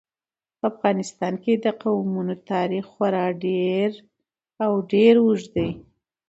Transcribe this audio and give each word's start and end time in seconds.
په 0.59 0.65
افغانستان 0.71 1.33
کې 1.43 1.53
د 1.63 1.65
قومونه 1.81 2.35
تاریخ 2.51 2.85
خورا 2.93 3.27
ډېر 3.45 3.89
او 4.63 4.71
ډېر 4.91 5.13
اوږد 5.23 5.47
دی. 5.55 5.69